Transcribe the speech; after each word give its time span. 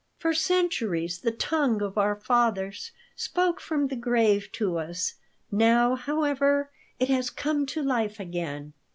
"For 0.17 0.33
centuries 0.33 1.19
the 1.19 1.29
tongue 1.29 1.83
of 1.83 1.95
our 1.95 2.15
fathers 2.15 2.91
spoke 3.15 3.59
from 3.61 3.85
the 3.85 3.95
grave 3.95 4.51
to 4.53 4.79
us. 4.79 5.13
Now, 5.51 5.93
however, 5.93 6.71
it 6.97 7.09
has 7.09 7.29
come 7.29 7.67
to 7.67 7.83
life 7.83 8.19
again." 8.19 8.73